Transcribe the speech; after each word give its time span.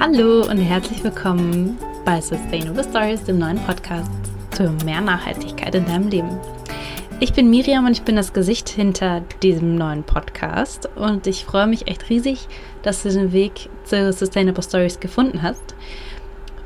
Hallo 0.00 0.42
und 0.50 0.58
herzlich 0.58 1.04
willkommen 1.04 1.78
bei 2.04 2.20
Sustainable 2.20 2.82
Stories, 2.82 3.22
dem 3.22 3.38
neuen 3.38 3.58
Podcast 3.60 4.10
für 4.50 4.68
mehr 4.84 5.00
Nachhaltigkeit 5.00 5.72
in 5.76 5.86
deinem 5.86 6.08
Leben. 6.08 6.40
Ich 7.20 7.32
bin 7.32 7.48
Miriam 7.48 7.86
und 7.86 7.92
ich 7.92 8.02
bin 8.02 8.16
das 8.16 8.32
Gesicht 8.32 8.68
hinter 8.68 9.22
diesem 9.40 9.76
neuen 9.76 10.02
Podcast 10.02 10.88
und 10.96 11.28
ich 11.28 11.44
freue 11.44 11.68
mich 11.68 11.86
echt 11.86 12.10
riesig, 12.10 12.48
dass 12.82 13.04
du 13.04 13.10
den 13.10 13.32
Weg 13.32 13.70
zu 13.84 14.12
Sustainable 14.12 14.64
Stories 14.64 14.98
gefunden 14.98 15.42
hast. 15.42 15.76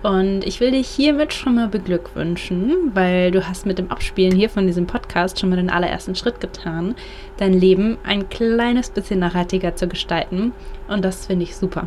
Und 0.02 0.44
ich 0.46 0.60
will 0.60 0.70
dich 0.70 0.88
hiermit 0.88 1.34
schon 1.34 1.56
mal 1.56 1.68
beglückwünschen, 1.68 2.92
weil 2.94 3.30
du 3.30 3.46
hast 3.46 3.66
mit 3.66 3.78
dem 3.78 3.90
Abspielen 3.90 4.34
hier 4.34 4.48
von 4.48 4.66
diesem 4.66 4.86
Podcast 4.86 5.38
schon 5.38 5.50
mal 5.50 5.56
den 5.56 5.70
allerersten 5.70 6.14
Schritt 6.14 6.40
getan, 6.40 6.94
dein 7.36 7.52
Leben 7.52 7.98
ein 8.04 8.28
kleines 8.30 8.88
bisschen 8.90 9.20
nachhaltiger 9.20 9.76
zu 9.76 9.86
gestalten. 9.86 10.52
Und 10.88 11.04
das 11.04 11.26
finde 11.26 11.44
ich 11.44 11.56
super. 11.56 11.86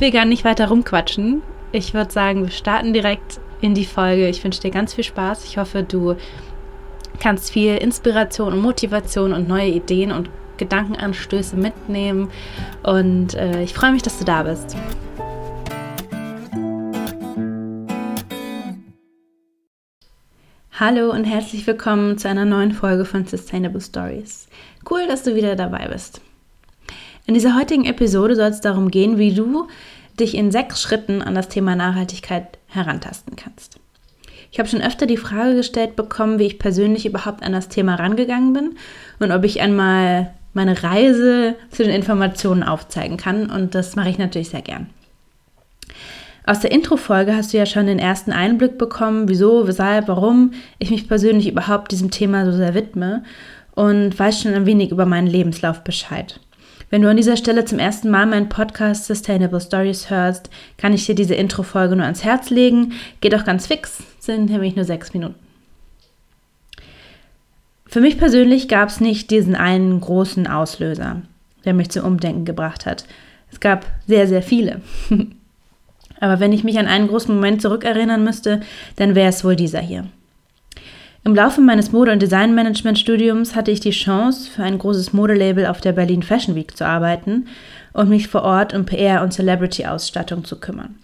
Will 0.00 0.10
gar 0.10 0.24
nicht 0.24 0.44
weiter 0.44 0.68
rumquatschen. 0.68 1.42
Ich 1.72 1.92
würde 1.92 2.10
sagen, 2.10 2.44
wir 2.44 2.50
starten 2.50 2.94
direkt 2.94 3.38
in 3.60 3.74
die 3.74 3.84
Folge. 3.84 4.30
Ich 4.30 4.42
wünsche 4.42 4.62
dir 4.62 4.70
ganz 4.70 4.94
viel 4.94 5.04
Spaß. 5.04 5.44
Ich 5.44 5.58
hoffe, 5.58 5.82
du 5.82 6.16
kannst 7.20 7.52
viel 7.52 7.76
Inspiration 7.76 8.54
und 8.54 8.62
Motivation 8.62 9.34
und 9.34 9.46
neue 9.46 9.68
Ideen 9.68 10.10
und 10.10 10.30
Gedankenanstöße 10.56 11.54
mitnehmen. 11.54 12.30
Und 12.82 13.34
äh, 13.34 13.62
ich 13.62 13.74
freue 13.74 13.92
mich, 13.92 14.00
dass 14.00 14.18
du 14.18 14.24
da 14.24 14.44
bist. 14.44 14.74
Hallo 20.72 21.10
und 21.10 21.24
herzlich 21.24 21.66
willkommen 21.66 22.16
zu 22.16 22.26
einer 22.26 22.46
neuen 22.46 22.72
Folge 22.72 23.04
von 23.04 23.26
Sustainable 23.26 23.82
Stories. 23.82 24.48
Cool, 24.90 25.06
dass 25.06 25.24
du 25.24 25.34
wieder 25.34 25.56
dabei 25.56 25.88
bist. 25.88 26.22
In 27.26 27.34
dieser 27.34 27.56
heutigen 27.56 27.84
Episode 27.84 28.34
soll 28.36 28.48
es 28.48 28.60
darum 28.60 28.90
gehen, 28.90 29.18
wie 29.18 29.32
du 29.34 29.68
dich 30.18 30.34
in 30.34 30.50
sechs 30.50 30.82
Schritten 30.82 31.22
an 31.22 31.34
das 31.34 31.48
Thema 31.48 31.76
Nachhaltigkeit 31.76 32.58
herantasten 32.68 33.36
kannst. 33.36 33.78
Ich 34.52 34.58
habe 34.58 34.68
schon 34.68 34.82
öfter 34.82 35.06
die 35.06 35.16
Frage 35.16 35.54
gestellt 35.54 35.96
bekommen, 35.96 36.38
wie 36.38 36.46
ich 36.46 36.58
persönlich 36.58 37.06
überhaupt 37.06 37.42
an 37.42 37.52
das 37.52 37.68
Thema 37.68 37.94
rangegangen 37.94 38.52
bin 38.52 38.76
und 39.20 39.30
ob 39.30 39.44
ich 39.44 39.60
einmal 39.60 40.34
meine 40.52 40.82
Reise 40.82 41.54
zu 41.70 41.84
den 41.84 41.94
Informationen 41.94 42.64
aufzeigen 42.64 43.16
kann. 43.16 43.48
Und 43.48 43.74
das 43.74 43.94
mache 43.94 44.10
ich 44.10 44.18
natürlich 44.18 44.50
sehr 44.50 44.62
gern. 44.62 44.88
Aus 46.46 46.60
der 46.60 46.72
Intro-Folge 46.72 47.36
hast 47.36 47.52
du 47.52 47.58
ja 47.58 47.66
schon 47.66 47.86
den 47.86 48.00
ersten 48.00 48.32
Einblick 48.32 48.76
bekommen, 48.76 49.28
wieso, 49.28 49.68
weshalb, 49.68 50.08
warum 50.08 50.52
ich 50.78 50.90
mich 50.90 51.06
persönlich 51.06 51.48
überhaupt 51.48 51.92
diesem 51.92 52.10
Thema 52.10 52.44
so 52.44 52.52
sehr 52.52 52.74
widme 52.74 53.22
und 53.76 54.18
weiß 54.18 54.42
schon 54.42 54.54
ein 54.54 54.66
wenig 54.66 54.90
über 54.90 55.06
meinen 55.06 55.28
Lebenslauf 55.28 55.84
Bescheid. 55.84 56.40
Wenn 56.90 57.02
du 57.02 57.08
an 57.08 57.16
dieser 57.16 57.36
Stelle 57.36 57.64
zum 57.64 57.78
ersten 57.78 58.10
Mal 58.10 58.26
meinen 58.26 58.48
Podcast 58.48 59.06
Sustainable 59.06 59.60
Stories 59.60 60.10
hörst, 60.10 60.50
kann 60.76 60.92
ich 60.92 61.06
dir 61.06 61.14
diese 61.14 61.36
Intro-Folge 61.36 61.94
nur 61.94 62.04
ans 62.04 62.24
Herz 62.24 62.50
legen. 62.50 62.94
Geht 63.20 63.32
auch 63.36 63.44
ganz 63.44 63.68
fix, 63.68 64.02
sind 64.18 64.50
nämlich 64.50 64.74
nur 64.74 64.84
sechs 64.84 65.14
Minuten. 65.14 65.36
Für 67.86 68.00
mich 68.00 68.18
persönlich 68.18 68.66
gab 68.66 68.88
es 68.88 69.00
nicht 69.00 69.30
diesen 69.30 69.54
einen 69.54 70.00
großen 70.00 70.48
Auslöser, 70.48 71.22
der 71.64 71.74
mich 71.74 71.90
zum 71.90 72.04
Umdenken 72.04 72.44
gebracht 72.44 72.86
hat. 72.86 73.04
Es 73.52 73.60
gab 73.60 73.86
sehr, 74.08 74.26
sehr 74.26 74.42
viele. 74.42 74.80
Aber 76.20 76.40
wenn 76.40 76.52
ich 76.52 76.64
mich 76.64 76.78
an 76.78 76.88
einen 76.88 77.06
großen 77.06 77.32
Moment 77.32 77.62
zurückerinnern 77.62 78.24
müsste, 78.24 78.62
dann 78.96 79.14
wäre 79.14 79.28
es 79.28 79.44
wohl 79.44 79.54
dieser 79.54 79.80
hier. 79.80 80.06
Im 81.22 81.34
Laufe 81.34 81.60
meines 81.60 81.92
Mode- 81.92 82.12
und 82.12 82.22
Designmanagement-Studiums 82.22 83.54
hatte 83.54 83.70
ich 83.70 83.80
die 83.80 83.90
Chance, 83.90 84.50
für 84.50 84.62
ein 84.62 84.78
großes 84.78 85.12
Modelabel 85.12 85.66
auf 85.66 85.82
der 85.82 85.92
Berlin 85.92 86.22
Fashion 86.22 86.54
Week 86.54 86.74
zu 86.74 86.86
arbeiten 86.86 87.46
und 87.92 88.08
mich 88.08 88.28
vor 88.28 88.42
Ort 88.42 88.72
um 88.72 88.86
PR- 88.86 89.22
und 89.22 89.32
Celebrity-Ausstattung 89.32 90.44
zu 90.44 90.58
kümmern. 90.58 90.94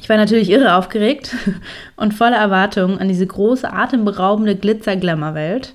Ich 0.00 0.08
war 0.08 0.16
natürlich 0.16 0.50
irre 0.50 0.76
aufgeregt 0.76 1.34
und 1.96 2.14
voller 2.14 2.36
Erwartungen 2.36 2.98
an 2.98 3.08
diese 3.08 3.26
große, 3.26 3.72
atemberaubende 3.72 4.54
Glitzer-Glamour-Welt 4.54 5.74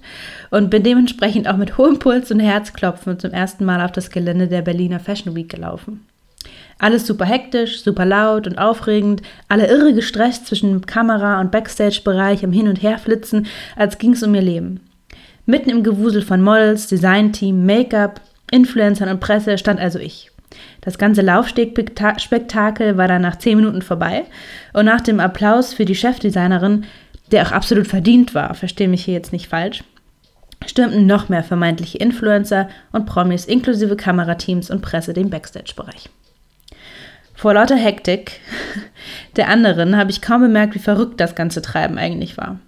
und 0.50 0.69
bin 0.69 0.84
dementsprechend 0.84 1.50
auch 1.50 1.57
mit 1.57 1.78
hohem 1.78 2.00
Puls 2.00 2.31
und 2.31 2.40
Herzklopfen 2.40 3.19
zum 3.19 3.31
ersten 3.31 3.66
Mal 3.66 3.81
auf 3.84 3.91
das 3.91 4.09
Gelände 4.09 4.47
der 4.47 4.62
Berliner 4.62 5.01
Fashion 5.01 5.35
Week 5.35 5.50
gelaufen. 5.50 6.06
Alles 6.83 7.07
super 7.07 7.23
hektisch, 7.23 7.81
super 7.81 8.03
laut 8.03 8.45
und 8.45 8.57
aufregend, 8.57 9.21
alle 9.47 9.67
irre 9.67 9.94
gestresst 9.94 10.47
zwischen 10.47 10.85
Kamera- 10.85 11.39
und 11.39 11.49
Backstage-Bereich 11.49 12.44
im 12.44 12.51
Hin- 12.51 12.67
und 12.67 12.83
Herflitzen, 12.83 13.47
als 13.77 13.99
ging 13.99 14.11
es 14.11 14.21
um 14.21 14.35
ihr 14.35 14.41
Leben. 14.41 14.81
Mitten 15.45 15.69
im 15.69 15.83
Gewusel 15.83 16.22
von 16.22 16.41
Models, 16.41 16.88
Designteam, 16.88 17.66
Make-up, 17.66 18.19
Influencern 18.51 19.07
und 19.07 19.22
Presse 19.22 19.57
stand 19.57 19.79
also 19.79 19.97
ich. 19.97 20.29
Das 20.81 20.97
ganze 20.97 21.22
Laufstegspektakel 21.22 22.97
war 22.97 23.07
dann 23.07 23.22
nach 23.22 23.38
zehn 23.38 23.55
Minuten 23.55 23.81
vorbei 23.81 24.25
und 24.73 24.83
nach 24.83 24.99
dem 24.99 25.22
Applaus 25.22 25.73
für 25.73 25.85
die 25.85 25.95
Chefdesignerin, 25.95 26.83
der 27.31 27.47
auch 27.47 27.53
absolut 27.53 27.88
verdient 27.88 28.35
war, 28.35 28.55
verstehe 28.55 28.89
mich 28.89 29.05
hier 29.05 29.13
jetzt 29.13 29.31
nicht 29.31 29.47
falsch, 29.47 29.85
stürmten 30.66 31.05
noch 31.05 31.29
mehr 31.29 31.45
vermeintliche 31.45 31.99
Influencer 31.99 32.67
und 32.91 33.05
Promis 33.05 33.45
inklusive 33.45 33.95
Kamerateams 33.95 34.69
und 34.69 34.81
Presse 34.81 35.13
den 35.13 35.29
Backstage-Bereich. 35.29 36.09
Vor 37.33 37.53
lauter 37.53 37.75
Hektik 37.75 38.39
der 39.35 39.49
anderen 39.49 39.97
habe 39.97 40.11
ich 40.11 40.21
kaum 40.21 40.41
bemerkt, 40.41 40.75
wie 40.75 40.79
verrückt 40.79 41.19
das 41.19 41.35
ganze 41.35 41.61
Treiben 41.61 41.97
eigentlich 41.97 42.38
war. 42.38 42.59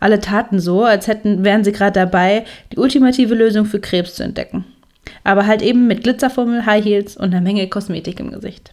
Alle 0.00 0.20
taten 0.20 0.58
so, 0.58 0.84
als 0.84 1.06
hätten, 1.06 1.44
wären 1.44 1.64
sie 1.64 1.72
gerade 1.72 2.00
dabei, 2.00 2.44
die 2.72 2.78
ultimative 2.78 3.34
Lösung 3.34 3.66
für 3.66 3.80
Krebs 3.80 4.14
zu 4.14 4.22
entdecken. 4.22 4.64
Aber 5.24 5.46
halt 5.46 5.62
eben 5.62 5.86
mit 5.86 6.02
Glitzerfummel, 6.02 6.66
High 6.66 6.84
Heels 6.84 7.16
und 7.16 7.34
einer 7.34 7.40
Menge 7.40 7.68
Kosmetik 7.68 8.20
im 8.20 8.30
Gesicht. 8.30 8.70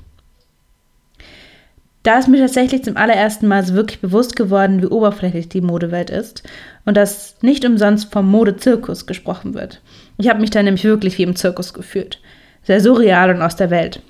Da 2.04 2.20
ist 2.20 2.28
mir 2.28 2.40
tatsächlich 2.40 2.84
zum 2.84 2.98
allerersten 2.98 3.48
Mal 3.48 3.64
so 3.64 3.76
wirklich 3.76 4.02
bewusst 4.02 4.36
geworden, 4.36 4.82
wie 4.82 4.88
oberflächlich 4.88 5.48
die 5.48 5.62
Modewelt 5.62 6.10
ist 6.10 6.44
und 6.86 6.98
dass 6.98 7.42
nicht 7.42 7.64
umsonst 7.64 8.12
vom 8.12 8.30
Modezirkus 8.30 9.06
gesprochen 9.06 9.54
wird. 9.54 9.82
Ich 10.18 10.28
habe 10.28 10.42
mich 10.42 10.50
da 10.50 10.62
nämlich 10.62 10.84
wirklich 10.84 11.18
wie 11.18 11.24
im 11.24 11.38
Zirkus 11.38 11.74
gefühlt. 11.74 12.20
Sehr 12.64 12.82
surreal 12.82 13.34
und 13.34 13.42
aus 13.42 13.56
der 13.56 13.70
Welt. 13.70 14.02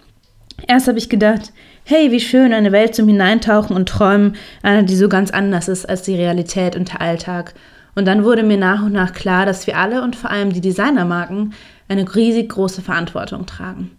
Erst 0.67 0.87
habe 0.87 0.97
ich 0.97 1.09
gedacht, 1.09 1.51
hey, 1.85 2.11
wie 2.11 2.19
schön, 2.19 2.53
eine 2.53 2.71
Welt 2.71 2.95
zum 2.95 3.07
Hineintauchen 3.07 3.75
und 3.75 3.89
Träumen, 3.89 4.35
eine, 4.61 4.85
die 4.85 4.95
so 4.95 5.09
ganz 5.09 5.31
anders 5.31 5.67
ist 5.67 5.87
als 5.87 6.03
die 6.03 6.15
Realität 6.15 6.75
und 6.75 6.93
der 6.93 7.01
Alltag. 7.01 7.53
Und 7.95 8.05
dann 8.05 8.23
wurde 8.23 8.43
mir 8.43 8.57
nach 8.57 8.83
und 8.83 8.93
nach 8.93 9.13
klar, 9.13 9.45
dass 9.45 9.67
wir 9.67 9.77
alle 9.77 10.01
und 10.01 10.15
vor 10.15 10.29
allem 10.29 10.53
die 10.53 10.61
Designermarken 10.61 11.53
eine 11.89 12.15
riesig 12.15 12.49
große 12.49 12.81
Verantwortung 12.81 13.45
tragen. 13.45 13.91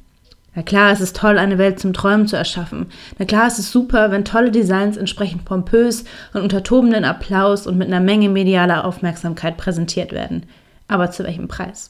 Na 0.57 0.63
klar, 0.63 0.93
es 0.93 1.01
ist 1.01 1.17
toll, 1.17 1.37
eine 1.39 1.59
Welt 1.59 1.81
zum 1.81 1.93
Träumen 1.93 2.29
zu 2.29 2.37
erschaffen. 2.37 2.87
Na 3.19 3.25
klar, 3.25 3.49
es 3.49 3.59
ist 3.59 3.73
super, 3.73 4.11
wenn 4.11 4.25
tolle 4.25 4.53
Designs 4.53 4.97
entsprechend 4.97 5.45
pompös 5.45 6.05
und 6.33 6.43
unter 6.43 6.63
tobenden 6.63 7.05
Applaus 7.05 7.67
und 7.67 7.77
mit 7.77 7.89
einer 7.89 8.01
Menge 8.01 8.29
medialer 8.29 8.85
Aufmerksamkeit 8.85 9.57
präsentiert 9.57 10.13
werden. 10.13 10.45
Aber 10.87 11.11
zu 11.11 11.25
welchem 11.25 11.49
Preis? 11.49 11.89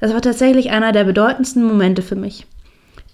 Das 0.00 0.12
war 0.12 0.20
tatsächlich 0.20 0.70
einer 0.70 0.92
der 0.92 1.04
bedeutendsten 1.04 1.64
Momente 1.64 2.02
für 2.02 2.16
mich. 2.16 2.46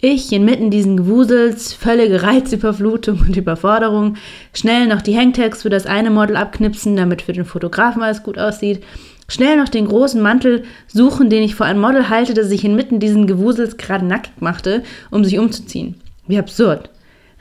Ich 0.06 0.31
inmitten 0.34 0.69
diesen 0.70 0.98
Gewusels, 0.98 1.72
völlige 1.72 2.22
Reizüberflutung 2.22 3.20
und 3.26 3.38
Überforderung, 3.38 4.19
schnell 4.53 4.87
noch 4.87 5.00
die 5.00 5.16
Hangtags 5.16 5.62
für 5.62 5.70
das 5.70 5.87
eine 5.87 6.10
Model 6.10 6.37
abknipsen, 6.37 6.94
damit 6.94 7.22
für 7.22 7.32
den 7.32 7.47
Fotografen 7.47 8.03
alles 8.03 8.22
gut 8.22 8.38
aussieht, 8.38 8.82
schnell 9.28 9.56
noch 9.56 9.70
den 9.70 9.87
großen 9.87 10.20
Mantel 10.20 10.64
suchen, 10.88 11.31
den 11.31 11.43
ich 11.43 11.54
vor 11.54 11.64
ein 11.64 11.78
Model 11.78 12.10
halte, 12.10 12.34
das 12.34 12.50
sich 12.50 12.66
inmitten 12.66 13.00
diesen 13.00 13.26
Gewusels 13.26 13.78
gerade 13.78 14.04
nackig 14.04 14.34
machte, 14.41 14.82
um 15.10 15.25
sich 15.25 15.38
umzuziehen. 15.38 15.94
Wie 16.26 16.37
absurd. 16.37 16.91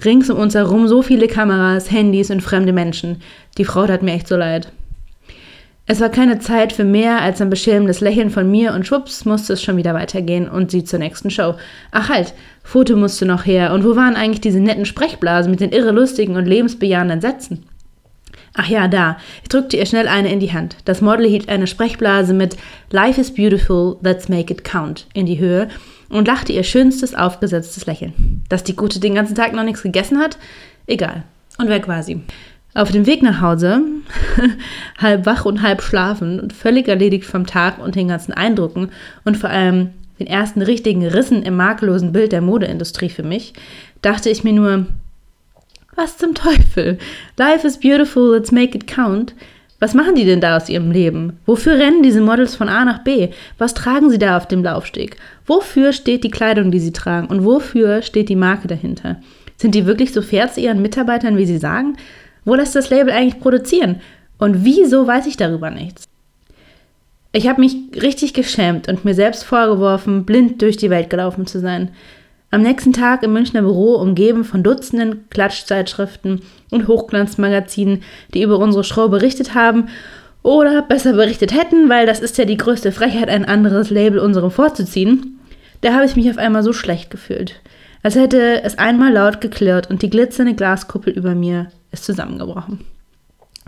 Rings 0.05 0.29
um 0.29 0.37
uns 0.37 0.55
herum 0.55 0.87
so 0.87 1.01
viele 1.01 1.27
Kameras, 1.27 1.91
Handys 1.91 2.31
und 2.31 2.39
fremde 2.39 2.71
Menschen. 2.71 3.17
Die 3.57 3.65
Frau 3.65 3.85
tat 3.85 4.03
mir 4.03 4.13
echt 4.13 4.29
so 4.29 4.37
leid. 4.37 4.71
Es 5.85 5.99
war 5.99 6.09
keine 6.09 6.39
Zeit 6.39 6.71
für 6.71 6.85
mehr 6.85 7.21
als 7.21 7.41
ein 7.41 7.49
beschämendes 7.49 7.99
Lächeln 7.99 8.29
von 8.29 8.49
mir 8.49 8.73
und 8.73 8.87
schwupps 8.87 9.25
musste 9.25 9.53
es 9.53 9.61
schon 9.61 9.75
wieder 9.75 9.93
weitergehen 9.93 10.47
und 10.47 10.71
sie 10.71 10.85
zur 10.85 10.99
nächsten 10.99 11.29
Show. 11.29 11.55
Ach 11.91 12.07
halt, 12.07 12.33
Foto 12.63 12.95
musste 12.95 13.25
noch 13.25 13.45
her 13.45 13.73
und 13.73 13.83
wo 13.83 13.97
waren 13.97 14.15
eigentlich 14.15 14.39
diese 14.39 14.61
netten 14.61 14.85
Sprechblasen 14.85 15.51
mit 15.51 15.59
den 15.59 15.71
irre 15.71 15.91
lustigen 15.91 16.37
und 16.37 16.45
lebensbejahenden 16.45 17.19
Sätzen? 17.19 17.65
Ach 18.53 18.67
ja, 18.67 18.87
da. 18.87 19.17
Ich 19.41 19.49
drückte 19.49 19.75
ihr 19.75 19.85
schnell 19.85 20.07
eine 20.07 20.31
in 20.31 20.39
die 20.39 20.53
Hand. 20.53 20.77
Das 20.85 21.01
Model 21.01 21.27
hielt 21.27 21.49
eine 21.49 21.67
Sprechblase 21.67 22.33
mit 22.33 22.55
Life 22.89 23.19
is 23.19 23.33
beautiful, 23.33 23.97
let's 24.01 24.29
make 24.29 24.53
it 24.53 24.63
count 24.63 25.07
in 25.13 25.25
die 25.25 25.39
Höhe 25.39 25.67
und 26.07 26.27
lachte 26.27 26.53
ihr 26.53 26.63
schönstes 26.63 27.13
aufgesetztes 27.13 27.87
Lächeln. 27.87 28.43
Dass 28.47 28.63
die 28.63 28.75
Gute 28.75 29.01
den 29.01 29.15
ganzen 29.15 29.35
Tag 29.35 29.51
noch 29.51 29.63
nichts 29.63 29.83
gegessen 29.83 30.19
hat? 30.19 30.37
Egal. 30.87 31.23
Und 31.57 31.67
weg 31.67 31.89
war 31.89 32.03
sie. 32.03 32.21
Auf 32.73 32.91
dem 32.91 33.05
Weg 33.05 33.21
nach 33.21 33.41
Hause, 33.41 33.81
halb 34.97 35.25
wach 35.25 35.45
und 35.45 35.61
halb 35.61 35.81
schlafend 35.81 36.41
und 36.41 36.53
völlig 36.53 36.87
erledigt 36.87 37.25
vom 37.25 37.45
Tag 37.45 37.79
und 37.79 37.95
den 37.95 38.07
ganzen 38.07 38.33
Eindrücken 38.33 38.89
und 39.23 39.37
vor 39.37 39.49
allem 39.49 39.89
den 40.19 40.27
ersten 40.27 40.61
richtigen 40.61 41.05
Rissen 41.05 41.43
im 41.43 41.55
makellosen 41.55 42.11
Bild 42.11 42.31
der 42.31 42.41
Modeindustrie 42.41 43.09
für 43.09 43.23
mich, 43.23 43.53
dachte 44.01 44.29
ich 44.29 44.43
mir 44.43 44.53
nur, 44.53 44.85
was 45.95 46.17
zum 46.17 46.33
Teufel? 46.33 46.97
Life 47.37 47.65
is 47.67 47.79
beautiful, 47.79 48.31
let's 48.31 48.51
make 48.51 48.75
it 48.75 48.87
count. 48.87 49.35
Was 49.79 49.93
machen 49.93 50.15
die 50.15 50.23
denn 50.23 50.39
da 50.39 50.55
aus 50.55 50.69
ihrem 50.69 50.91
Leben? 50.91 51.39
Wofür 51.45 51.73
rennen 51.73 52.03
diese 52.03 52.21
Models 52.21 52.55
von 52.55 52.69
A 52.69 52.85
nach 52.85 53.03
B? 53.03 53.29
Was 53.57 53.73
tragen 53.73 54.09
sie 54.09 54.17
da 54.17 54.37
auf 54.37 54.47
dem 54.47 54.63
Laufsteg? 54.63 55.17
Wofür 55.45 55.91
steht 55.91 56.23
die 56.23 56.31
Kleidung, 56.31 56.71
die 56.71 56.79
sie 56.79 56.93
tragen? 56.93 57.27
Und 57.27 57.43
wofür 57.43 58.01
steht 58.01 58.29
die 58.29 58.37
Marke 58.37 58.69
dahinter? 58.69 59.17
Sind 59.57 59.75
die 59.75 59.85
wirklich 59.85 60.13
so 60.13 60.21
fair 60.21 60.49
zu 60.49 60.61
ihren 60.61 60.81
Mitarbeitern, 60.81 61.35
wie 61.35 61.45
sie 61.45 61.57
sagen? 61.57 61.97
Wo 62.45 62.55
lässt 62.55 62.75
das 62.75 62.89
Label 62.89 63.13
eigentlich 63.13 63.39
produzieren? 63.39 64.01
Und 64.37 64.65
wieso 64.65 65.07
weiß 65.07 65.25
ich 65.27 65.37
darüber 65.37 65.69
nichts? 65.69 66.05
Ich 67.31 67.47
habe 67.47 67.61
mich 67.61 67.75
richtig 67.99 68.33
geschämt 68.33 68.87
und 68.87 69.05
mir 69.05 69.15
selbst 69.15 69.43
vorgeworfen, 69.43 70.25
blind 70.25 70.61
durch 70.61 70.77
die 70.77 70.89
Welt 70.89 71.09
gelaufen 71.09 71.47
zu 71.47 71.59
sein. 71.59 71.89
Am 72.51 72.61
nächsten 72.61 72.93
Tag 72.93 73.23
im 73.23 73.33
Münchner 73.33 73.63
Büro 73.63 73.95
umgeben 73.95 74.43
von 74.43 74.61
Dutzenden 74.61 75.27
Klatschzeitschriften 75.31 76.41
und 76.69 76.87
Hochglanzmagazinen, 76.87 78.03
die 78.35 78.43
über 78.43 78.59
unsere 78.59 78.83
Show 78.83 79.09
berichtet 79.09 79.55
haben 79.55 79.87
oder 80.43 80.83
besser 80.83 81.13
berichtet 81.13 81.53
hätten, 81.53 81.89
weil 81.89 82.05
das 82.05 82.19
ist 82.19 82.37
ja 82.37 82.45
die 82.45 82.57
größte 82.57 82.91
Frechheit, 82.91 83.29
ein 83.29 83.45
anderes 83.45 83.89
Label 83.89 84.19
unserem 84.19 84.51
vorzuziehen, 84.51 85.39
da 85.81 85.93
habe 85.93 86.05
ich 86.05 86.15
mich 86.15 86.29
auf 86.29 86.37
einmal 86.37 86.63
so 86.63 86.73
schlecht 86.73 87.09
gefühlt, 87.09 87.59
als 88.03 88.15
hätte 88.15 88.63
es 88.63 88.77
einmal 88.77 89.13
laut 89.13 89.39
geklirrt 89.39 89.89
und 89.89 90.01
die 90.01 90.09
glitzernde 90.09 90.53
Glaskuppel 90.53 91.13
über 91.13 91.35
mir 91.35 91.71
ist 91.91 92.03
zusammengebrochen. 92.03 92.81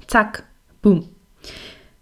Zack, 0.08 0.44
boom. 0.82 1.08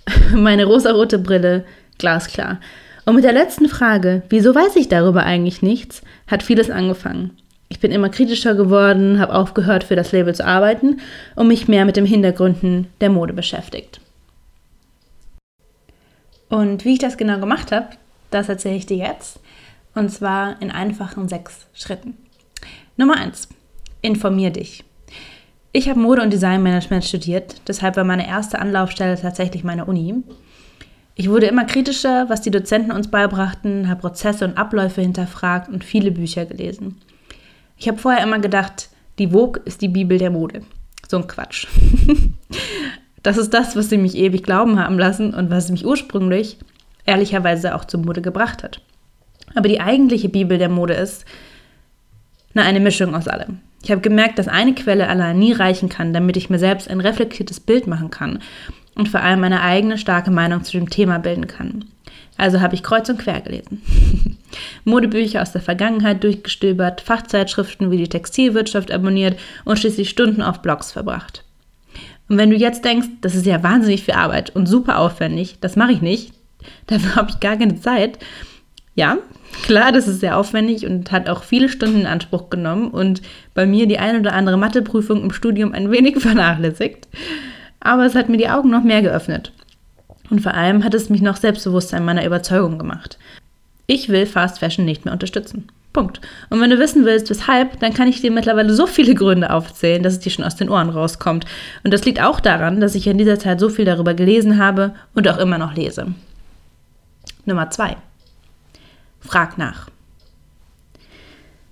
Meine 0.36 0.66
rosarote 0.66 1.20
Brille, 1.20 1.64
glasklar. 2.00 2.60
Und 3.06 3.16
mit 3.16 3.24
der 3.24 3.34
letzten 3.34 3.70
Frage, 3.70 4.24
wieso 4.30 4.56
weiß 4.56 4.76
ich 4.78 4.90
darüber 4.90 5.24
eigentlich 5.24 5.62
nichts, 5.62 6.02
hat 6.28 6.42
vieles 6.42 6.70
angefangen. 6.70 7.38
Ich 7.70 7.80
bin 7.80 7.92
immer 7.92 8.10
kritischer 8.10 8.56
geworden, 8.56 9.20
habe 9.20 9.34
aufgehört, 9.34 9.84
für 9.84 9.96
das 9.96 10.12
Label 10.12 10.34
zu 10.34 10.46
arbeiten 10.46 11.02
und 11.36 11.48
mich 11.48 11.68
mehr 11.68 11.86
mit 11.86 11.98
den 11.98 12.06
Hintergründen 12.06 12.88
der 13.02 13.10
Mode 13.10 13.34
beschäftigt. 13.34 14.00
Und 16.50 16.86
wie 16.86 16.94
ich 16.94 17.00
das 17.00 17.18
genau 17.18 17.40
gemacht 17.40 17.72
habe, 17.72 17.88
das 18.32 18.50
erzähle 18.50 18.76
ich 18.76 18.86
dir 18.86 18.98
jetzt. 18.98 19.40
Und 19.96 20.10
zwar 20.10 20.62
in 20.62 20.72
einfachen 20.72 21.28
sechs 21.28 21.68
Schritten. 21.74 22.18
Nummer 22.98 23.18
eins: 23.18 23.48
Informier 24.02 24.52
dich. 24.52 24.84
Ich 25.72 25.90
habe 25.90 26.00
Mode- 26.00 26.22
und 26.22 26.32
Designmanagement 26.32 27.04
studiert, 27.04 27.62
deshalb 27.68 27.98
war 27.98 28.04
meine 28.04 28.28
erste 28.28 28.60
Anlaufstelle 28.60 29.20
tatsächlich 29.20 29.64
meine 29.64 29.86
Uni. 29.86 30.16
Ich 31.16 31.30
wurde 31.30 31.48
immer 31.48 31.66
kritischer, 31.66 32.30
was 32.30 32.42
die 32.42 32.52
Dozenten 32.52 32.92
uns 32.92 33.10
beibrachten, 33.10 33.90
habe 33.90 34.02
Prozesse 34.02 34.46
und 34.46 34.58
Abläufe 34.58 35.02
hinterfragt 35.02 35.70
und 35.70 35.84
viele 35.84 36.12
Bücher 36.12 36.46
gelesen. 36.46 37.02
Ich 37.78 37.88
habe 37.88 37.98
vorher 37.98 38.24
immer 38.24 38.40
gedacht, 38.40 38.90
die 39.20 39.30
Vogue 39.30 39.62
ist 39.66 39.82
die 39.82 39.88
Bibel 39.88 40.18
der 40.18 40.30
Mode. 40.30 40.62
So 41.08 41.18
ein 41.18 41.28
Quatsch. 41.28 41.68
das 43.24 43.38
ist 43.38 43.54
das, 43.54 43.76
was 43.76 43.90
sie 43.90 43.98
mich 43.98 44.16
ewig 44.16 44.44
glauben 44.44 44.80
haben 44.80 45.00
lassen 45.00 45.34
und 45.34 45.50
was 45.50 45.70
mich 45.70 45.86
ursprünglich 45.86 46.58
ehrlicherweise 47.06 47.76
auch 47.76 47.86
zur 47.86 48.02
Mode 48.02 48.22
gebracht 48.22 48.64
hat. 48.64 48.82
Aber 49.56 49.70
die 49.70 49.82
eigentliche 49.82 50.30
Bibel 50.30 50.58
der 50.58 50.70
Mode 50.70 50.94
ist 50.94 51.26
na, 52.54 52.64
eine 52.64 52.80
Mischung 52.80 53.16
aus 53.16 53.28
allem. 53.28 53.60
Ich 53.84 53.92
habe 53.92 54.02
gemerkt, 54.02 54.40
dass 54.40 54.48
eine 54.48 54.74
Quelle 54.74 55.08
allein 55.08 55.38
nie 55.38 55.52
reichen 55.52 55.90
kann, 55.90 56.14
damit 56.14 56.38
ich 56.38 56.50
mir 56.50 56.60
selbst 56.60 56.90
ein 56.90 57.02
reflektiertes 57.02 57.60
Bild 57.60 57.88
machen 57.88 58.10
kann 58.10 58.40
und 58.96 59.10
vor 59.10 59.22
allem 59.22 59.44
eine 59.44 59.62
eigene 59.62 59.98
starke 59.98 60.32
Meinung 60.32 60.64
zu 60.64 60.72
dem 60.72 60.90
Thema 60.90 61.20
bilden 61.20 61.48
kann. 61.48 61.86
Also 62.38 62.62
habe 62.62 62.76
ich 62.76 62.84
kreuz 62.84 63.10
und 63.10 63.20
quer 63.20 63.42
gelesen. 63.42 63.82
Modebücher 64.86 65.42
aus 65.42 65.52
der 65.52 65.62
Vergangenheit 65.62 66.24
durchgestöbert, 66.24 67.02
Fachzeitschriften 67.02 67.92
wie 67.92 67.98
die 67.98 68.10
Textilwirtschaft 68.10 68.92
abonniert 68.92 69.40
und 69.66 69.78
schließlich 69.78 70.10
Stunden 70.10 70.42
auf 70.42 70.62
Blogs 70.62 70.92
verbracht. 70.92 71.44
Und 72.30 72.38
wenn 72.38 72.50
du 72.50 72.56
jetzt 72.56 72.86
denkst, 72.86 73.08
das 73.22 73.36
ist 73.36 73.46
ja 73.46 73.62
wahnsinnig 73.64 74.04
viel 74.04 74.16
Arbeit 74.16 74.56
und 74.56 74.66
super 74.66 75.00
aufwendig, 75.00 75.58
das 75.62 75.76
mache 75.76 75.92
ich 75.92 76.02
nicht, 76.02 76.34
dafür 76.88 77.16
habe 77.16 77.30
ich 77.32 77.40
gar 77.40 77.58
keine 77.58 77.80
Zeit. 77.80 78.18
Ja, 78.96 79.18
klar, 79.64 79.92
das 79.92 80.08
ist 80.08 80.20
sehr 80.20 80.38
aufwendig 80.38 80.86
und 80.86 81.12
hat 81.12 81.30
auch 81.30 81.44
viele 81.44 81.70
Stunden 81.70 82.02
in 82.02 82.08
Anspruch 82.08 82.50
genommen 82.50 82.90
und 82.90 83.22
bei 83.54 83.66
mir 83.66 83.88
die 83.88 84.00
ein 84.00 84.20
oder 84.20 84.34
andere 84.34 84.58
Matheprüfung 84.58 85.22
im 85.22 85.32
Studium 85.32 85.74
ein 85.74 85.92
wenig 85.92 86.18
vernachlässigt 86.20 87.08
aber 87.84 88.06
es 88.06 88.16
hat 88.16 88.30
mir 88.30 88.38
die 88.38 88.50
Augen 88.50 88.70
noch 88.70 88.84
mehr 88.84 89.02
geöffnet. 89.02 89.52
Und 90.30 90.42
vor 90.42 90.54
allem 90.54 90.84
hat 90.84 90.94
es 90.94 91.10
mich 91.10 91.22
noch 91.22 91.36
selbstbewusster 91.36 91.98
in 91.98 92.06
meiner 92.06 92.26
Überzeugung 92.26 92.80
gemacht. 92.80 93.20
Ich 93.86 94.10
will 94.10 94.26
Fast 94.26 94.60
Fashion 94.60 94.86
nicht 94.86 95.06
mehr 95.06 95.14
unterstützen. 95.14 95.68
Punkt. 95.92 96.22
Und 96.50 96.60
wenn 96.60 96.72
du 96.72 96.80
wissen 96.80 97.06
willst, 97.06 97.30
weshalb, 97.30 97.80
dann 97.82 97.94
kann 97.94 98.08
ich 98.08 98.22
dir 98.22 98.32
mittlerweile 98.32 98.74
so 98.74 98.88
viele 98.88 99.14
Gründe 99.14 99.52
aufzählen, 99.52 100.02
dass 100.02 100.14
es 100.14 100.20
dir 100.20 100.32
schon 100.32 100.46
aus 100.46 100.56
den 100.56 100.70
Ohren 100.70 100.90
rauskommt. 100.90 101.46
Und 101.84 101.94
das 101.94 102.06
liegt 102.06 102.22
auch 102.22 102.40
daran, 102.40 102.80
dass 102.80 102.96
ich 102.96 103.06
in 103.06 103.20
dieser 103.20 103.38
Zeit 103.38 103.60
so 103.60 103.70
viel 103.70 103.86
darüber 103.86 104.16
gelesen 104.16 104.58
habe 104.58 104.96
und 105.14 105.28
auch 105.28 105.38
immer 105.38 105.60
noch 105.60 105.76
lese. 105.76 106.08
Nummer 107.46 107.70
zwei. 107.70 107.98
Frag 109.24 109.58
nach. 109.58 109.90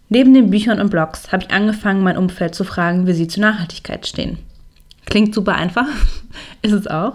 Neben 0.10 0.34
den 0.34 0.50
Büchern 0.50 0.82
und 0.82 0.90
Blogs 0.90 1.32
habe 1.32 1.44
ich 1.44 1.52
angefangen, 1.52 2.04
mein 2.04 2.18
Umfeld 2.18 2.56
zu 2.56 2.64
fragen, 2.64 3.08
wie 3.08 3.14
sie 3.14 3.28
zur 3.28 3.42
Nachhaltigkeit 3.42 4.06
stehen. 4.08 4.40
Klingt 5.06 5.34
super 5.34 5.56
einfach, 5.56 5.88
ist 6.62 6.74
es 6.74 6.88
auch. 6.88 7.14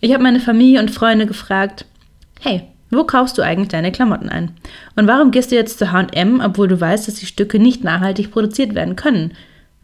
Ich 0.00 0.12
habe 0.12 0.22
meine 0.22 0.40
Familie 0.40 0.80
und 0.80 0.90
Freunde 0.90 1.26
gefragt, 1.26 1.86
hey, 2.40 2.62
wo 2.90 3.04
kaufst 3.04 3.36
du 3.36 3.42
eigentlich 3.42 3.68
deine 3.68 3.92
Klamotten 3.92 4.28
ein? 4.28 4.52
Und 4.96 5.06
warum 5.06 5.30
gehst 5.30 5.50
du 5.50 5.56
jetzt 5.56 5.78
zu 5.78 5.92
HM, 5.92 6.40
obwohl 6.40 6.68
du 6.68 6.80
weißt, 6.80 7.08
dass 7.08 7.16
die 7.16 7.26
Stücke 7.26 7.58
nicht 7.58 7.84
nachhaltig 7.84 8.30
produziert 8.30 8.74
werden 8.74 8.96
können? 8.96 9.32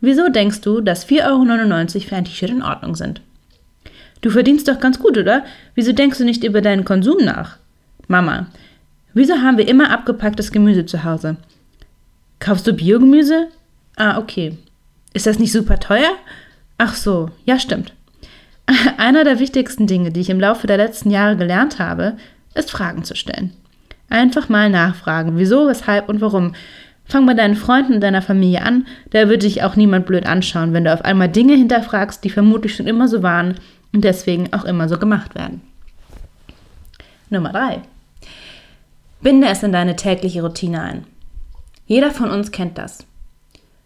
Wieso 0.00 0.28
denkst 0.28 0.60
du, 0.60 0.80
dass 0.80 1.08
4,99 1.08 1.94
Euro 1.96 2.08
für 2.08 2.16
ein 2.16 2.24
T-Shirt 2.24 2.50
in 2.50 2.62
Ordnung 2.62 2.94
sind? 2.94 3.20
Du 4.20 4.30
verdienst 4.30 4.68
doch 4.68 4.80
ganz 4.80 4.98
gut, 4.98 5.18
oder? 5.18 5.44
Wieso 5.74 5.92
denkst 5.92 6.18
du 6.18 6.24
nicht 6.24 6.44
über 6.44 6.62
deinen 6.62 6.84
Konsum 6.84 7.24
nach? 7.24 7.58
Mama, 8.06 8.46
wieso 9.14 9.36
haben 9.36 9.58
wir 9.58 9.68
immer 9.68 9.90
abgepacktes 9.90 10.52
Gemüse 10.52 10.86
zu 10.86 11.04
Hause? 11.04 11.36
Kaufst 12.40 12.66
du 12.66 12.74
Biogemüse? 12.74 13.48
Ah, 13.96 14.18
okay. 14.18 14.58
Ist 15.12 15.26
das 15.26 15.38
nicht 15.38 15.52
super 15.52 15.78
teuer? 15.78 16.10
Ach 16.78 16.94
so, 16.94 17.30
ja 17.44 17.58
stimmt. 17.58 17.94
Einer 18.98 19.24
der 19.24 19.38
wichtigsten 19.38 19.86
Dinge, 19.86 20.10
die 20.10 20.20
ich 20.20 20.30
im 20.30 20.40
Laufe 20.40 20.66
der 20.66 20.76
letzten 20.76 21.10
Jahre 21.10 21.36
gelernt 21.36 21.78
habe, 21.78 22.16
ist 22.54 22.70
Fragen 22.70 23.04
zu 23.04 23.14
stellen. 23.14 23.52
Einfach 24.08 24.48
mal 24.48 24.70
nachfragen, 24.70 25.36
wieso, 25.36 25.66
weshalb 25.66 26.08
und 26.08 26.20
warum. 26.20 26.54
Fang 27.06 27.26
bei 27.26 27.34
deinen 27.34 27.56
Freunden 27.56 27.94
und 27.94 28.00
deiner 28.00 28.22
Familie 28.22 28.62
an, 28.62 28.86
da 29.10 29.28
würde 29.28 29.46
dich 29.46 29.62
auch 29.62 29.76
niemand 29.76 30.06
blöd 30.06 30.24
anschauen, 30.24 30.72
wenn 30.72 30.84
du 30.84 30.92
auf 30.92 31.04
einmal 31.04 31.28
Dinge 31.28 31.54
hinterfragst, 31.54 32.24
die 32.24 32.30
vermutlich 32.30 32.74
schon 32.74 32.86
immer 32.86 33.08
so 33.08 33.22
waren 33.22 33.56
und 33.92 34.04
deswegen 34.04 34.52
auch 34.54 34.64
immer 34.64 34.88
so 34.88 34.98
gemacht 34.98 35.34
werden. 35.34 35.60
Nummer 37.28 37.52
3. 37.52 37.82
Binde 39.24 39.48
es 39.48 39.62
in 39.62 39.72
deine 39.72 39.96
tägliche 39.96 40.42
Routine 40.42 40.82
ein. 40.82 41.06
Jeder 41.86 42.10
von 42.10 42.30
uns 42.30 42.50
kennt 42.50 42.76
das. 42.76 43.06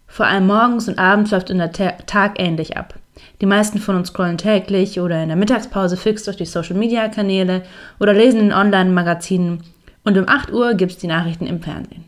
Vor 0.08 0.26
allem 0.26 0.48
morgens 0.48 0.88
und 0.88 0.98
abends 0.98 1.30
läuft 1.30 1.50
in 1.50 1.58
der 1.58 1.70
Tag 1.70 2.40
ähnlich 2.40 2.76
ab. 2.76 2.94
Die 3.40 3.46
meisten 3.46 3.78
von 3.78 3.94
uns 3.94 4.08
scrollen 4.08 4.36
täglich 4.36 4.98
oder 4.98 5.22
in 5.22 5.28
der 5.28 5.36
Mittagspause 5.36 5.96
fix 5.96 6.24
durch 6.24 6.38
die 6.38 6.44
Social-Media-Kanäle 6.44 7.62
oder 8.00 8.14
lesen 8.14 8.40
in 8.40 8.52
Online-Magazinen 8.52 9.62
und 10.02 10.18
um 10.18 10.28
8 10.28 10.52
Uhr 10.52 10.74
gibt 10.74 10.90
es 10.90 10.98
die 10.98 11.06
Nachrichten 11.06 11.46
im 11.46 11.62
Fernsehen. 11.62 12.02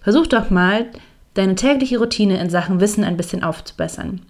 Versuch 0.00 0.26
doch 0.26 0.50
mal, 0.50 0.86
deine 1.34 1.54
tägliche 1.54 2.00
Routine 2.00 2.40
in 2.40 2.50
Sachen 2.50 2.80
Wissen 2.80 3.04
ein 3.04 3.16
bisschen 3.16 3.44
aufzubessern. 3.44 4.22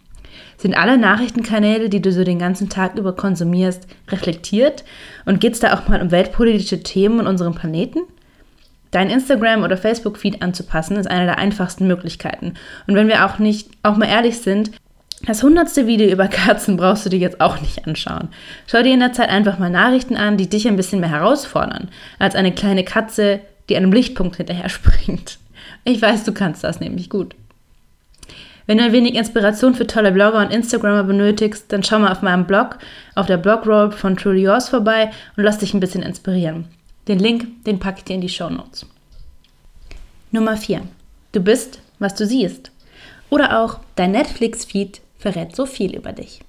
Sind 0.59 0.77
alle 0.77 0.99
Nachrichtenkanäle, 0.99 1.89
die 1.89 2.03
du 2.03 2.13
so 2.13 2.23
den 2.23 2.39
ganzen 2.39 2.69
Tag 2.69 2.99
über 2.99 3.17
konsumierst, 3.17 3.87
reflektiert? 4.11 4.85
Und 5.25 5.41
geht 5.41 5.55
es 5.55 5.61
da 5.61 5.73
auch 5.73 5.89
mal 5.89 6.03
um 6.03 6.11
weltpolitische 6.11 6.83
Themen 6.83 7.21
und 7.21 7.27
unseren 7.27 7.55
Planeten? 7.55 8.01
Dein 8.97 9.11
Instagram- 9.11 9.63
oder 9.63 9.77
Facebook-Feed 9.77 10.41
anzupassen, 10.41 10.97
ist 10.97 11.07
eine 11.07 11.27
der 11.27 11.37
einfachsten 11.37 11.87
Möglichkeiten. 11.87 12.55
Und 12.87 12.95
wenn 12.95 13.09
wir 13.09 13.27
auch 13.27 13.39
nicht, 13.39 13.69
auch 13.83 13.99
mal 13.99 14.09
ehrlich 14.09 14.39
sind, 14.39 14.71
das 15.27 15.43
hundertste 15.43 15.87
Video 15.87 16.09
über 16.11 16.29
Katzen 16.29 16.79
brauchst 16.79 17.05
du 17.05 17.11
dir 17.11 17.19
jetzt 17.19 17.43
auch 17.43 17.61
nicht 17.61 17.87
anschauen. 17.87 18.29
Schau 18.67 18.83
dir 18.83 18.95
in 18.95 19.01
der 19.01 19.13
Zeit 19.13 19.29
einfach 19.29 19.59
mal 19.59 19.69
Nachrichten 19.69 20.17
an, 20.17 20.39
die 20.39 20.49
dich 20.49 20.67
ein 20.67 20.77
bisschen 20.77 21.01
mehr 21.01 21.11
herausfordern, 21.11 21.89
als 22.19 22.37
eine 22.37 22.53
kleine 22.53 22.85
Katze, 22.85 23.41
die 23.69 23.77
einem 23.77 23.93
Lichtpunkt 23.93 24.37
hinterher 24.37 24.69
springt. 24.71 25.37
Ich 25.85 26.01
weiß, 26.01 26.25
du 26.25 26.33
kannst 26.33 26.65
das 26.65 26.81
nämlich 26.81 27.11
gut. 27.11 27.35
Wenn 28.65 28.79
du 28.79 28.85
ein 28.85 28.93
wenig 28.93 29.15
Inspiration 29.15 29.75
für 29.75 29.87
tolle 29.87 30.11
Blogger 30.11 30.41
und 30.41 30.55
Instagrammer 30.55 31.05
benötigst, 31.05 31.71
dann 31.71 31.83
schau 31.83 31.99
mal 31.99 32.13
auf 32.13 32.23
meinem 32.23 32.47
Blog, 32.47 32.79
auf 33.15 33.27
der 33.27 33.37
Blogroll 33.37 33.93
von 33.93 34.17
Truly 34.17 34.45
Yours 34.45 34.71
vorbei 34.71 35.11
und 35.37 35.45
lass 35.45 35.59
dich 35.59 35.75
ein 35.75 35.81
bisschen 35.81 36.03
inspirieren. 36.03 36.65
Den 37.09 37.21
Link, 37.21 37.65
den 37.65 37.79
packe 37.79 37.99
ich 37.99 38.05
dir 38.05 38.15
in 38.15 38.21
die 38.21 38.29
Show 38.29 38.51
Notes. 38.51 38.85
Nummer 40.33 40.57
4. 40.57 40.83
Du 41.33 41.41
bist, 41.41 41.81
was 42.01 42.15
du 42.15 42.27
siehst. 42.27 42.73
Oder 43.31 43.61
auch 43.61 43.79
dein 43.95 44.11
Netflix-Feed 44.11 45.01
verrät 45.19 45.55
so 45.55 45.67
viel 45.67 45.95
über 45.95 46.13
dich. 46.13 46.41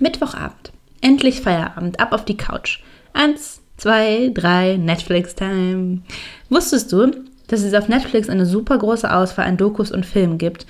Mittwochabend. 0.00 0.72
Endlich 1.00 1.40
Feierabend, 1.40 1.98
ab 1.98 2.12
auf 2.12 2.24
die 2.24 2.36
Couch. 2.36 2.80
Eins, 3.14 3.60
zwei, 3.76 4.30
drei, 4.34 4.76
Netflix-Time. 4.76 6.02
Wusstest 6.50 6.92
du, 6.92 7.10
dass 7.46 7.62
es 7.62 7.74
auf 7.74 7.88
Netflix 7.88 8.28
eine 8.28 8.46
super 8.46 8.78
große 8.78 9.10
Auswahl 9.10 9.46
an 9.46 9.56
Dokus 9.56 9.90
und 9.90 10.04
Filmen 10.04 10.38
gibt, 10.38 10.66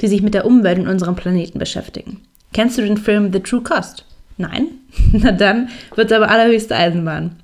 die 0.00 0.08
sich 0.08 0.22
mit 0.22 0.34
der 0.34 0.44
Umwelt 0.44 0.78
und 0.78 0.88
unserem 0.88 1.16
Planeten 1.16 1.58
beschäftigen? 1.58 2.20
Kennst 2.52 2.76
du 2.76 2.82
den 2.82 2.96
Film 2.98 3.32
The 3.32 3.40
True 3.40 3.62
Cost? 3.62 4.04
Nein? 4.36 4.68
Na 5.12 5.32
dann 5.32 5.68
wird 5.94 6.10
es 6.10 6.16
aber 6.16 6.30
allerhöchste 6.30 6.76
Eisenbahn. 6.76 7.36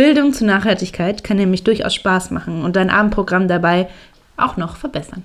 Bildung 0.00 0.32
zur 0.32 0.46
Nachhaltigkeit 0.46 1.22
kann 1.22 1.36
nämlich 1.36 1.62
durchaus 1.62 1.94
Spaß 1.94 2.30
machen 2.30 2.62
und 2.64 2.74
dein 2.74 2.88
Abendprogramm 2.88 3.48
dabei 3.48 3.86
auch 4.38 4.56
noch 4.56 4.76
verbessern. 4.76 5.24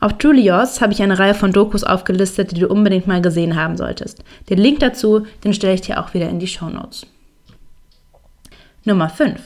Auf 0.00 0.12
Julios 0.20 0.82
habe 0.82 0.92
ich 0.92 1.00
eine 1.00 1.18
Reihe 1.18 1.32
von 1.32 1.50
Dokus 1.50 1.82
aufgelistet, 1.82 2.50
die 2.50 2.60
du 2.60 2.68
unbedingt 2.68 3.06
mal 3.06 3.22
gesehen 3.22 3.56
haben 3.56 3.78
solltest. 3.78 4.22
Den 4.50 4.58
Link 4.58 4.80
dazu, 4.80 5.24
den 5.44 5.54
stelle 5.54 5.72
ich 5.72 5.80
dir 5.80 5.98
auch 5.98 6.12
wieder 6.12 6.28
in 6.28 6.40
die 6.40 6.46
Show 6.46 6.68
Notes. 6.68 7.06
Nummer 8.84 9.08
5. 9.08 9.40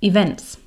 Events. 0.00 0.60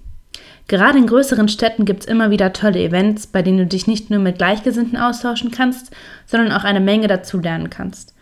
Gerade 0.68 0.98
in 0.98 1.08
größeren 1.08 1.48
Städten 1.48 1.86
gibt 1.86 2.02
es 2.02 2.06
immer 2.06 2.32
wieder 2.32 2.52
tolle 2.52 2.84
Events, 2.84 3.28
bei 3.28 3.44
denen 3.44 3.60
du 3.60 3.66
dich 3.66 3.88
nicht 3.88 4.10
nur 4.10 4.20
mit 4.20 4.40
Gleichgesinnten 4.40 4.98
austauschen 4.98 5.52
kannst, 5.52 5.96
sondern 6.26 6.52
auch 6.52 6.66
eine 6.66 6.82
Menge 6.82 7.08
dazu 7.08 7.40
lernen 7.40 7.70
kannst. 7.70 8.14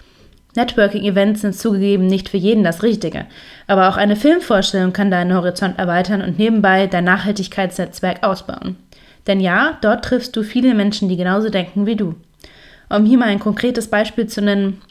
Networking-Events 0.57 1.41
sind 1.41 1.55
zugegeben 1.55 2.07
nicht 2.07 2.27
für 2.27 2.37
jeden 2.37 2.63
das 2.63 2.83
Richtige, 2.83 3.25
aber 3.67 3.87
auch 3.87 3.95
eine 3.95 4.17
Filmvorstellung 4.17 4.91
kann 4.91 5.09
deinen 5.09 5.33
Horizont 5.33 5.79
erweitern 5.79 6.21
und 6.21 6.37
nebenbei 6.37 6.87
dein 6.87 7.05
Nachhaltigkeitsnetzwerk 7.05 8.23
ausbauen. 8.23 8.75
Denn 9.27 9.39
ja, 9.39 9.77
dort 9.81 10.03
triffst 10.03 10.35
du 10.35 10.43
viele 10.43 10.73
Menschen, 10.73 11.07
die 11.07 11.17
genauso 11.17 11.49
denken 11.49 11.85
wie 11.85 11.95
du. 11.95 12.15
Um 12.89 13.05
hier 13.05 13.17
mal 13.17 13.27
ein 13.27 13.39
konkretes 13.39 13.87
Beispiel 13.87 14.27
zu 14.27 14.41
nennen, 14.41 14.81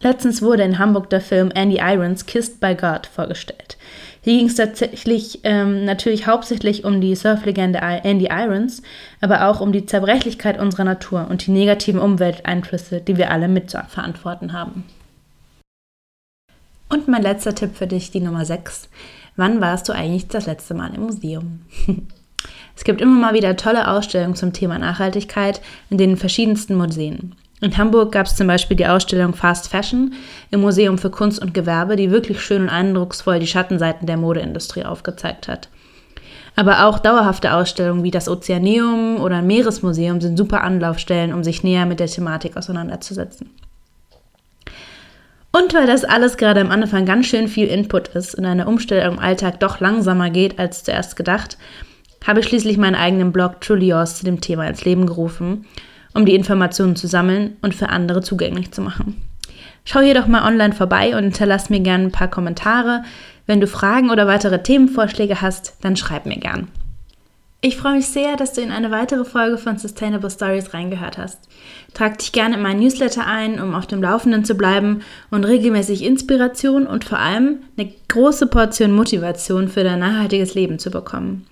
letztens 0.00 0.42
wurde 0.42 0.62
in 0.62 0.78
Hamburg 0.78 1.10
der 1.10 1.20
Film 1.20 1.50
Andy 1.54 1.78
Irons 1.78 2.26
Kissed 2.26 2.60
by 2.60 2.74
God 2.74 3.06
vorgestellt. 3.06 3.76
Hier 4.22 4.36
ging 4.36 4.48
es 4.48 4.56
tatsächlich 4.56 5.40
ähm, 5.44 5.86
natürlich 5.86 6.26
hauptsächlich 6.26 6.84
um 6.84 7.00
die 7.00 7.14
Surflegende 7.14 7.78
Andy 7.80 8.28
Irons, 8.30 8.82
aber 9.22 9.48
auch 9.48 9.62
um 9.62 9.72
die 9.72 9.86
Zerbrechlichkeit 9.86 10.60
unserer 10.60 10.84
Natur 10.84 11.26
und 11.30 11.46
die 11.46 11.50
negativen 11.50 12.00
Umwelteinflüsse, 12.00 13.00
die 13.00 13.16
wir 13.16 13.30
alle 13.30 13.48
mit 13.48 13.70
zu 13.70 13.82
verantworten 13.88 14.52
haben. 14.52 14.84
Und 16.90 17.06
mein 17.06 17.22
letzter 17.22 17.54
Tipp 17.54 17.76
für 17.76 17.86
dich, 17.86 18.10
die 18.10 18.20
Nummer 18.20 18.44
6. 18.44 18.88
Wann 19.36 19.60
warst 19.60 19.88
du 19.88 19.92
eigentlich 19.92 20.26
das 20.26 20.46
letzte 20.46 20.74
Mal 20.74 20.92
im 20.92 21.02
Museum? 21.02 21.60
es 22.76 22.82
gibt 22.82 23.00
immer 23.00 23.14
mal 23.14 23.32
wieder 23.32 23.56
tolle 23.56 23.88
Ausstellungen 23.88 24.34
zum 24.34 24.52
Thema 24.52 24.76
Nachhaltigkeit 24.76 25.60
in 25.88 25.98
den 25.98 26.16
verschiedensten 26.16 26.74
Museen. 26.74 27.36
In 27.60 27.76
Hamburg 27.76 28.10
gab 28.10 28.26
es 28.26 28.34
zum 28.34 28.48
Beispiel 28.48 28.76
die 28.76 28.88
Ausstellung 28.88 29.34
Fast 29.34 29.68
Fashion 29.68 30.14
im 30.50 30.62
Museum 30.62 30.98
für 30.98 31.10
Kunst 31.10 31.40
und 31.40 31.54
Gewerbe, 31.54 31.94
die 31.94 32.10
wirklich 32.10 32.40
schön 32.40 32.62
und 32.62 32.68
eindrucksvoll 32.70 33.38
die 33.38 33.46
Schattenseiten 33.46 34.06
der 34.08 34.16
Modeindustrie 34.16 34.84
aufgezeigt 34.84 35.46
hat. 35.46 35.68
Aber 36.56 36.86
auch 36.86 36.98
dauerhafte 36.98 37.54
Ausstellungen 37.54 38.02
wie 38.02 38.10
das 38.10 38.28
Ozeaneum 38.28 39.20
oder 39.20 39.36
ein 39.36 39.46
Meeresmuseum 39.46 40.20
sind 40.20 40.36
super 40.36 40.64
Anlaufstellen, 40.64 41.32
um 41.32 41.44
sich 41.44 41.62
näher 41.62 41.86
mit 41.86 42.00
der 42.00 42.08
Thematik 42.08 42.56
auseinanderzusetzen. 42.56 43.50
Und 45.52 45.74
weil 45.74 45.86
das 45.86 46.04
alles 46.04 46.36
gerade 46.36 46.60
am 46.60 46.70
Anfang 46.70 47.06
ganz 47.06 47.26
schön 47.26 47.48
viel 47.48 47.66
Input 47.66 48.08
ist 48.08 48.34
und 48.34 48.44
eine 48.44 48.66
Umstellung 48.66 49.14
im 49.14 49.18
Alltag 49.18 49.60
doch 49.60 49.80
langsamer 49.80 50.30
geht 50.30 50.58
als 50.58 50.84
zuerst 50.84 51.16
gedacht, 51.16 51.58
habe 52.26 52.40
ich 52.40 52.46
schließlich 52.46 52.76
meinen 52.76 52.94
eigenen 52.94 53.32
Blog 53.32 53.60
Truly 53.60 53.88
Yours 53.88 54.18
zu 54.18 54.24
dem 54.24 54.40
Thema 54.40 54.66
ins 54.68 54.84
Leben 54.84 55.06
gerufen 55.06 55.64
um 56.12 56.26
die 56.26 56.34
Informationen 56.34 56.96
zu 56.96 57.06
sammeln 57.06 57.56
und 57.62 57.74
für 57.74 57.88
andere 57.88 58.22
zugänglich 58.22 58.72
zu 58.72 58.82
machen. 58.82 59.22
Schau 59.84 60.00
hier 60.00 60.14
doch 60.14 60.26
mal 60.26 60.46
online 60.46 60.74
vorbei 60.74 61.16
und 61.16 61.24
hinterlass 61.24 61.70
mir 61.70 61.80
gerne 61.80 62.04
ein 62.04 62.12
paar 62.12 62.28
Kommentare. 62.28 63.02
Wenn 63.46 63.60
du 63.60 63.66
Fragen 63.66 64.10
oder 64.10 64.26
weitere 64.26 64.62
Themenvorschläge 64.62 65.40
hast, 65.40 65.76
dann 65.80 65.96
schreib 65.96 66.26
mir 66.26 66.36
gern. 66.36 66.68
Ich 67.62 67.76
freue 67.76 67.96
mich 67.96 68.06
sehr, 68.06 68.36
dass 68.36 68.54
du 68.54 68.62
in 68.62 68.70
eine 68.70 68.90
weitere 68.90 69.26
Folge 69.26 69.58
von 69.58 69.76
Sustainable 69.76 70.30
Stories 70.30 70.72
reingehört 70.72 71.18
hast. 71.18 71.40
Trag 71.92 72.16
dich 72.16 72.32
gerne 72.32 72.56
in 72.56 72.62
meinen 72.62 72.80
Newsletter 72.80 73.26
ein, 73.26 73.60
um 73.60 73.74
auf 73.74 73.86
dem 73.86 74.02
Laufenden 74.02 74.46
zu 74.46 74.54
bleiben 74.54 75.02
und 75.30 75.44
regelmäßig 75.44 76.02
Inspiration 76.02 76.86
und 76.86 77.04
vor 77.04 77.18
allem 77.18 77.58
eine 77.76 77.92
große 78.08 78.46
Portion 78.46 78.92
Motivation 78.92 79.68
für 79.68 79.84
dein 79.84 79.98
nachhaltiges 79.98 80.54
Leben 80.54 80.78
zu 80.78 80.90
bekommen. 80.90 81.44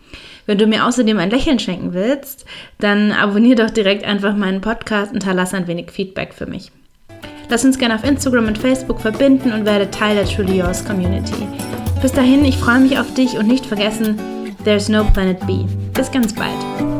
Wenn 0.46 0.56
du 0.56 0.66
mir 0.66 0.86
außerdem 0.86 1.18
ein 1.18 1.28
Lächeln 1.28 1.58
schenken 1.58 1.92
willst, 1.92 2.46
dann 2.78 3.12
abonniere 3.12 3.66
doch 3.66 3.70
direkt 3.70 4.04
einfach 4.04 4.34
meinen 4.34 4.62
Podcast 4.62 5.12
und 5.12 5.22
hinterlasse 5.24 5.58
ein 5.58 5.66
wenig 5.66 5.90
Feedback 5.90 6.32
für 6.32 6.46
mich. 6.46 6.72
Lass 7.50 7.66
uns 7.66 7.78
gerne 7.78 7.96
auf 7.96 8.04
Instagram 8.04 8.46
und 8.46 8.56
Facebook 8.56 9.02
verbinden 9.02 9.52
und 9.52 9.66
werde 9.66 9.90
Teil 9.90 10.14
der 10.14 10.24
Truly 10.24 10.60
Yours 10.60 10.86
Community. 10.86 11.46
Bis 12.00 12.12
dahin, 12.12 12.46
ich 12.46 12.56
freue 12.56 12.80
mich 12.80 12.98
auf 12.98 13.12
dich 13.12 13.36
und 13.36 13.46
nicht 13.46 13.66
vergessen, 13.66 14.37
there's 14.68 14.90
no 14.90 15.02
planet 15.14 15.40
B. 15.46 15.66
Bis 15.94 16.10
ganz 16.10 16.34
bald. 16.34 16.97